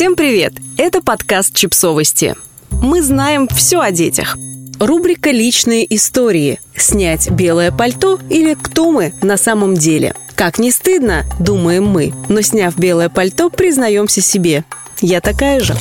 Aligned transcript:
Всем 0.00 0.16
привет! 0.16 0.54
Это 0.78 1.02
подкаст 1.02 1.54
«Чипсовости». 1.54 2.34
Мы 2.70 3.02
знаем 3.02 3.46
все 3.48 3.80
о 3.80 3.90
детях. 3.90 4.38
Рубрика 4.78 5.30
«Личные 5.30 5.94
истории». 5.94 6.58
Снять 6.74 7.30
белое 7.30 7.70
пальто 7.70 8.18
или 8.30 8.54
«Кто 8.54 8.92
мы 8.92 9.12
на 9.20 9.36
самом 9.36 9.74
деле?» 9.74 10.14
Как 10.34 10.58
не 10.58 10.70
стыдно, 10.70 11.26
думаем 11.38 11.84
мы, 11.84 12.14
но 12.30 12.40
сняв 12.40 12.78
белое 12.78 13.10
пальто, 13.10 13.50
признаемся 13.50 14.22
себе. 14.22 14.64
Я 15.02 15.20
такая 15.20 15.60
же. 15.60 15.76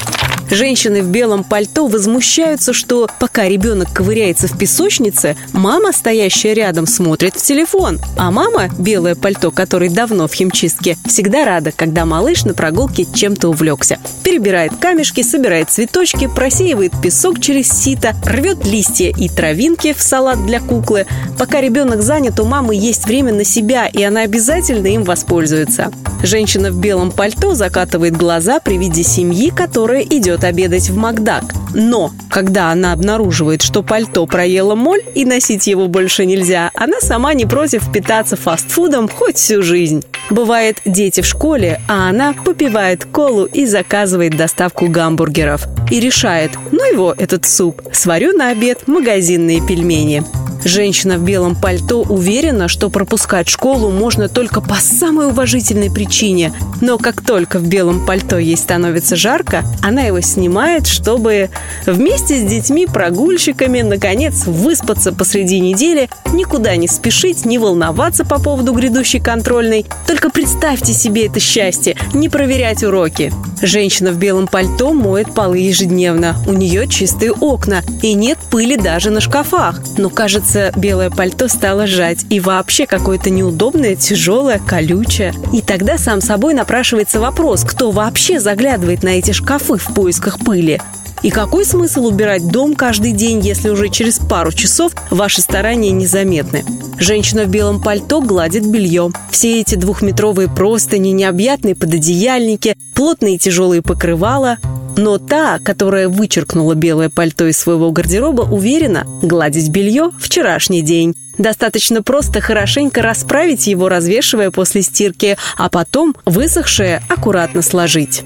Женщины 0.50 1.04
в 1.04 1.07
белом 1.09 1.43
пальто 1.43 1.86
возмущаются, 1.86 2.73
что 2.73 3.07
пока 3.20 3.47
ребенок 3.47 3.93
ковыряется 3.93 4.47
в 4.47 4.57
песочнице, 4.57 5.38
мама, 5.54 5.91
стоящая 5.91 6.54
рядом, 6.54 6.88
смотрит 6.88 7.36
в 7.36 7.43
телефон. 7.43 8.00
А 8.18 8.32
мама, 8.32 8.70
белое 8.79 9.14
пальто, 9.14 9.51
который 9.51 9.89
давно 9.89 10.27
в 10.27 10.33
химчистке, 10.33 10.97
всегда 11.05 11.46
рада, 11.46 11.71
когда 11.71 12.05
малыш 12.05 12.46
на 12.46 12.55
прогулке 12.55 13.05
чем-то 13.14 13.50
увлекся. 13.50 14.00
Перебирает 14.23 14.75
камешки, 14.78 15.21
собирает 15.21 15.70
цветочки, 15.70 16.28
просеивает 16.28 16.93
песок 17.01 17.39
через 17.39 17.70
сито, 17.70 18.15
рвет 18.25 18.65
листья 18.65 19.14
и 19.15 19.29
травинки 19.29 19.93
в 19.93 20.01
салат 20.01 20.43
для 20.47 20.59
куклы. 20.59 21.06
Пока 21.37 21.61
ребенок 21.61 22.01
занят, 22.01 22.39
у 22.39 22.45
мамы 22.45 22.75
есть 22.75 23.06
время 23.06 23.34
на 23.34 23.43
себя, 23.43 23.86
и 23.86 24.01
она 24.01 24.21
обязательно 24.21 24.87
им 24.87 25.04
воспользуется. 25.04 25.92
Женщина 26.23 26.71
в 26.71 26.79
белом 26.79 27.11
пальто 27.11 27.54
закатывает 27.54 28.18
глаза 28.18 28.59
при 28.59 28.78
виде 28.78 29.04
семьи, 29.04 29.51
которая 29.51 30.01
идет 30.01 30.39
идет 30.39 30.43
обедать 30.43 30.89
в 30.89 30.98
Макдак. 30.98 31.43
Но, 31.74 32.11
когда 32.30 32.72
она 32.72 32.94
обнаруживает, 32.94 33.61
что 33.61 33.84
пальто 33.84 34.25
проела 34.25 34.75
моль 34.75 35.03
и 35.16 35.25
носить 35.25 35.67
его 35.67 35.88
больше 35.88 36.25
нельзя, 36.25 36.72
она 36.73 37.00
сама 37.00 37.34
не 37.34 37.45
против 37.45 37.92
питаться 37.92 38.36
фастфудом 38.36 39.08
хоть 39.08 39.38
всю 39.38 39.62
жизнь. 39.62 40.03
Бывает, 40.30 40.78
дети 40.86 41.22
в 41.22 41.25
школе, 41.25 41.81
а 41.88 42.09
она 42.09 42.34
попивает 42.34 43.06
колу 43.06 43.45
и 43.45 43.66
заказывает 43.66 44.36
доставку 44.36 44.88
гамбургеров. 44.88 45.67
И 45.92 46.00
решает, 46.00 46.52
ну 46.72 46.84
его, 46.92 47.14
этот 47.18 47.46
суп, 47.46 47.81
сварю 47.92 48.34
на 48.34 48.50
обед 48.50 48.88
магазинные 48.88 49.66
пельмени. 49.66 50.24
Женщина 50.64 51.18
в 51.18 51.24
белом 51.24 51.56
пальто 51.56 52.02
уверена, 52.02 52.68
что 52.68 52.90
пропускать 52.90 53.48
школу 53.48 53.92
можно 53.92 54.28
только 54.28 54.62
по 54.62 54.76
самой 54.76 55.28
уважительной 55.28 55.90
причине. 55.90 56.54
Но 56.82 56.98
как 56.98 57.22
только 57.22 57.60
в 57.60 57.68
белом 57.68 58.06
пальто 58.06 58.38
ей 58.38 58.58
становится 58.58 59.16
жарко, 59.16 59.64
она 59.82 60.02
его 60.04 60.22
снимает, 60.22 60.88
чтобы 60.88 61.50
вместе 61.86 62.40
с 62.40 62.50
детьми-прогульщиками 62.50 63.82
наконец 63.82 64.46
выспаться 64.46 65.14
посреди 65.14 65.60
недели, 65.60 66.10
никуда 66.34 66.76
не 66.76 66.88
спешить, 66.88 67.46
не 67.46 67.58
волноваться 67.58 68.26
по 68.26 68.40
поводу 68.40 68.74
грядущей 68.74 69.20
контрольной. 69.20 69.86
Только 70.08 70.30
представьте 70.30 70.94
себе 70.94 71.28
это 71.28 71.40
счастье, 71.40 71.96
не 72.14 72.28
проверять 72.28 72.84
уроки. 72.84 73.32
Женщина 73.62 74.12
в 74.12 74.18
белом 74.18 74.48
пальто 74.48 74.94
моет 74.94 75.34
полы 75.34 75.60
ежедневно. 75.60 76.36
У 76.48 76.54
нее 76.54 76.88
чистые 76.88 77.34
окна 77.34 77.82
и 78.02 78.14
нет 78.14 78.38
пыли 78.50 78.78
даже 78.78 79.10
на 79.10 79.20
шкафах. 79.20 79.82
Но 79.98 80.10
кажется, 80.10 80.48
кажется, 80.50 80.80
белое 80.80 81.09
пальто 81.09 81.47
стало 81.47 81.86
жать. 81.88 82.25
И 82.30 82.39
вообще 82.39 82.86
какое-то 82.86 83.30
неудобное, 83.30 83.95
тяжелое, 83.95 84.59
колючее. 84.59 85.33
И 85.53 85.61
тогда 85.61 85.97
сам 85.97 86.22
собой 86.22 86.53
напрашивается 86.53 87.19
вопрос, 87.19 87.64
кто 87.64 87.91
вообще 87.91 88.39
заглядывает 88.39 89.03
на 89.03 89.09
эти 89.09 89.31
шкафы 89.31 89.78
в 89.78 89.94
поисках 89.94 90.39
пыли? 90.39 90.81
И 91.22 91.31
какой 91.31 91.66
смысл 91.66 92.06
убирать 92.06 92.48
дом 92.48 92.75
каждый 92.75 93.12
день, 93.12 93.39
если 93.42 93.70
уже 93.70 93.89
через 93.89 94.20
пару 94.20 94.52
часов 94.52 94.94
ваши 95.09 95.42
старания 95.42 95.92
незаметны? 95.92 96.64
Женщина 96.98 97.44
в 97.44 97.50
белом 97.50 97.81
пальто 97.81 98.22
гладит 98.22 98.66
белье. 98.66 99.12
Все 99.31 99.59
эти 99.59 99.75
двухметровые 99.75 100.47
простыни, 100.50 101.09
необъятные 101.09 101.75
пододеяльники, 101.75 102.75
плотные 102.95 103.38
тяжелые 103.38 103.81
покрывала 103.81 104.58
но 104.97 105.17
та, 105.17 105.59
которая 105.59 106.09
вычеркнула 106.09 106.75
белое 106.75 107.09
пальто 107.09 107.47
из 107.47 107.58
своего 107.58 107.90
гардероба, 107.92 108.42
уверена, 108.42 109.06
гладить 109.22 109.70
белье– 109.70 110.12
вчерашний 110.20 110.81
день. 110.81 111.16
Достаточно 111.38 112.03
просто 112.03 112.41
хорошенько 112.41 113.01
расправить 113.01 113.68
его, 113.68 113.88
развешивая 113.88 114.51
после 114.51 114.81
стирки, 114.81 115.38
а 115.57 115.69
потом 115.69 116.16
высохшее 116.25 117.01
аккуратно 117.07 117.62
сложить. 117.62 118.24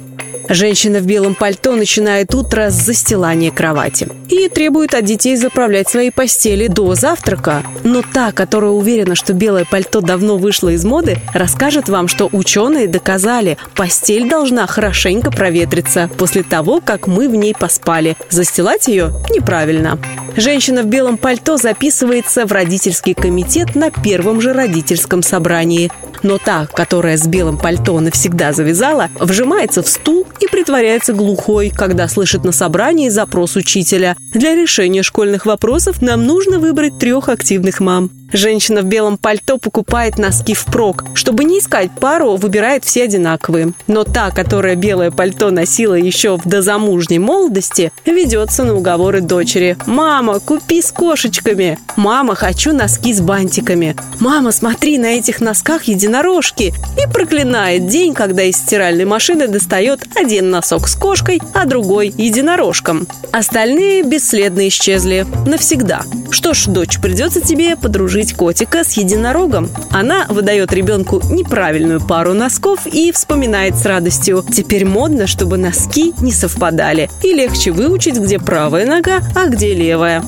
Женщина 0.49 0.99
в 0.99 1.05
белом 1.05 1.35
пальто 1.35 1.75
начинает 1.75 2.33
утро 2.35 2.69
с 2.69 2.73
застилания 2.73 3.51
кровати 3.51 4.07
и 4.29 4.49
требует 4.49 4.93
от 4.93 5.05
детей 5.05 5.35
заправлять 5.35 5.89
свои 5.89 6.09
постели 6.09 6.67
до 6.67 6.95
завтрака. 6.95 7.63
Но 7.83 8.01
та, 8.01 8.31
которая 8.31 8.71
уверена, 8.71 9.15
что 9.15 9.33
белое 9.33 9.65
пальто 9.65 10.01
давно 10.01 10.37
вышло 10.37 10.69
из 10.69 10.83
моды, 10.83 11.17
расскажет 11.33 11.89
вам, 11.89 12.07
что 12.07 12.29
ученые 12.31 12.87
доказали, 12.87 13.57
постель 13.75 14.29
должна 14.29 14.67
хорошенько 14.67 15.31
проветриться 15.31 16.09
после 16.17 16.43
того, 16.43 16.81
как 16.83 17.07
мы 17.07 17.29
в 17.29 17.35
ней 17.35 17.53
поспали. 17.53 18.17
Застилать 18.29 18.87
ее 18.87 19.13
неправильно. 19.29 19.99
Женщина 20.35 20.81
в 20.81 20.87
белом 20.87 21.17
пальто 21.17 21.57
записывается 21.57 22.45
в 22.45 22.51
родительский 22.51 23.13
комитет 23.13 23.75
на 23.75 23.91
первом 23.91 24.41
же 24.41 24.53
родительском 24.53 25.21
собрании. 25.21 25.91
Но 26.23 26.37
та, 26.37 26.65
которая 26.67 27.17
с 27.17 27.27
белым 27.27 27.57
пальто 27.57 27.99
навсегда 27.99 28.53
завязала, 28.53 29.09
вжимается 29.19 29.83
в 29.83 29.87
стул 29.87 30.22
и 30.39 30.47
притворяется 30.47 31.13
глухой, 31.13 31.69
когда 31.69 32.07
слышит 32.07 32.43
на 32.43 32.51
собрании 32.51 33.09
запрос 33.09 33.55
учителя. 33.55 34.15
Для 34.33 34.55
решения 34.55 35.03
школьных 35.03 35.45
вопросов 35.45 36.01
нам 36.01 36.25
нужно 36.25 36.59
выбрать 36.59 36.97
трех 36.99 37.29
активных 37.29 37.79
мам. 37.79 38.09
Женщина 38.33 38.81
в 38.81 38.85
белом 38.85 39.17
пальто 39.17 39.59
покупает 39.59 40.17
носки 40.17 40.55
впрок. 40.55 41.05
Чтобы 41.13 41.43
не 41.43 41.59
искать 41.59 41.91
пару, 41.91 42.35
выбирает 42.35 42.83
все 42.83 43.03
одинаковые. 43.03 43.73
Но 43.85 44.03
та, 44.03 44.31
которая 44.31 44.75
белое 44.75 45.11
пальто 45.11 45.51
носила 45.51 45.93
еще 45.93 46.37
в 46.37 46.47
дозамужней 46.47 47.19
молодости, 47.19 47.91
ведется 48.05 48.63
на 48.63 48.75
уговоры 48.75 49.21
дочери. 49.21 49.77
«Мама, 49.85 50.39
купи 50.39 50.81
с 50.81 50.91
кошечками!» 50.91 51.77
«Мама, 51.95 52.33
хочу 52.33 52.73
носки 52.73 53.13
с 53.13 53.21
бантиками!» 53.21 53.95
«Мама, 54.19 54.51
смотри, 54.51 54.97
на 54.97 55.17
этих 55.17 55.39
носках 55.39 55.83
единорожки!» 55.83 56.73
И 56.97 57.11
проклинает 57.13 57.87
день, 57.87 58.15
когда 58.15 58.43
из 58.43 58.57
стиральной 58.57 59.05
машины 59.05 59.47
достает 59.47 60.07
один 60.15 60.49
носок 60.49 60.87
с 60.87 60.95
кошкой, 60.95 61.39
а 61.53 61.65
другой 61.65 62.11
единорожком. 62.17 63.07
Остальные 63.31 64.03
бесследно 64.03 64.67
исчезли. 64.67 65.27
Навсегда. 65.45 66.03
Что 66.33 66.55
ж, 66.55 66.65
дочь, 66.65 66.99
придется 66.99 67.41
тебе 67.41 67.75
подружить 67.75 68.33
котика 68.33 68.83
с 68.83 68.93
единорогом. 68.93 69.69
Она 69.91 70.25
выдает 70.29 70.73
ребенку 70.73 71.21
неправильную 71.29 72.01
пару 72.01 72.33
носков 72.33 72.87
и 72.87 73.11
вспоминает 73.11 73.75
с 73.75 73.85
радостью. 73.85 74.43
Теперь 74.51 74.83
модно, 74.83 75.27
чтобы 75.27 75.57
носки 75.59 76.11
не 76.21 76.31
совпадали. 76.31 77.11
И 77.21 77.33
легче 77.33 77.69
выучить, 77.69 78.17
где 78.17 78.39
правая 78.39 78.87
нога, 78.87 79.19
а 79.35 79.47
где 79.47 79.75
левая. 79.75 80.23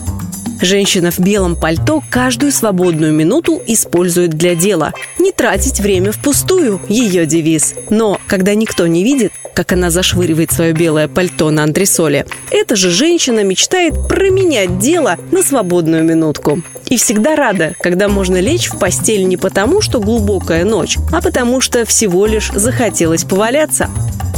Женщина 0.62 1.12
в 1.12 1.20
белом 1.20 1.56
пальто 1.56 2.02
каждую 2.10 2.52
свободную 2.52 3.14
минуту 3.14 3.62
использует 3.68 4.32
для 4.32 4.56
дела. 4.56 4.94
Не 5.20 5.32
тратить 5.32 5.80
время 5.80 6.12
впустую– 6.12 6.82
ее 6.90 7.26
девиз. 7.26 7.74
Но 7.90 8.20
когда 8.28 8.56
никто 8.56 8.88
не 8.88 9.04
видит, 9.04 9.34
как 9.54 9.74
она 9.74 9.90
зашвыривает 9.90 10.52
свое 10.52 10.74
белое 10.74 11.08
пальто 11.08 11.50
на 11.52 11.64
антресоле, 11.64 12.26
эта 12.52 12.76
же 12.76 12.90
женщина 12.90 13.44
мечтает 13.44 14.08
променять 14.08 14.80
дело 14.80 15.18
на 15.32 15.44
свободную 15.44 16.04
минутку. 16.04 16.62
И 16.88 16.98
всегда 16.98 17.36
рада, 17.36 17.74
когда 17.80 18.08
можно 18.08 18.40
лечь 18.40 18.68
в 18.70 18.78
постель 18.78 19.28
не 19.28 19.38
потому, 19.38 19.82
что 19.82 20.00
глубокая 20.00 20.64
ночь, 20.64 20.98
а 21.12 21.22
потому 21.22 21.62
что 21.62 21.86
всего 21.86 22.26
лишь 22.26 22.52
захотелось 22.52 23.24
поваляться. 23.24 23.90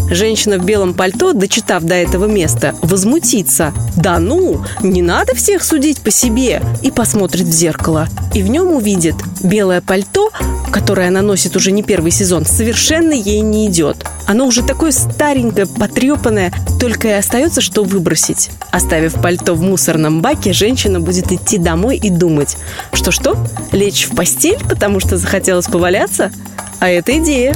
Женщина 0.09 0.57
в 0.57 0.65
белом 0.65 0.93
пальто, 0.93 1.33
дочитав 1.33 1.83
до 1.83 1.95
этого 1.95 2.25
места, 2.25 2.75
возмутится. 2.81 3.73
«Да 3.95 4.19
ну, 4.19 4.63
не 4.81 5.01
надо 5.01 5.35
всех 5.35 5.63
судить 5.63 5.99
по 5.99 6.11
себе!» 6.11 6.61
И 6.81 6.91
посмотрит 6.91 7.45
в 7.45 7.51
зеркало. 7.51 8.07
И 8.33 8.41
в 8.41 8.47
нем 8.47 8.71
увидит 8.71 9.15
белое 9.43 9.81
пальто, 9.81 10.31
которое 10.71 11.07
она 11.07 11.21
носит 11.21 11.55
уже 11.55 11.71
не 11.71 11.83
первый 11.83 12.11
сезон, 12.11 12.45
совершенно 12.45 13.11
ей 13.11 13.41
не 13.41 13.67
идет. 13.67 14.05
Оно 14.25 14.45
уже 14.45 14.63
такое 14.63 14.91
старенькое, 14.91 15.65
потрепанное, 15.65 16.53
только 16.79 17.09
и 17.09 17.11
остается, 17.11 17.61
что 17.61 17.83
выбросить. 17.83 18.49
Оставив 18.71 19.13
пальто 19.15 19.55
в 19.55 19.61
мусорном 19.61 20.21
баке, 20.21 20.53
женщина 20.53 20.99
будет 20.99 21.31
идти 21.31 21.57
домой 21.57 21.97
и 21.97 22.09
думать, 22.09 22.57
что-что, 22.93 23.37
лечь 23.71 24.05
в 24.05 24.15
постель, 24.15 24.59
потому 24.69 24.99
что 24.99 25.17
захотелось 25.17 25.67
поваляться? 25.67 26.31
А 26.79 26.89
это 26.89 27.17
идея. 27.17 27.55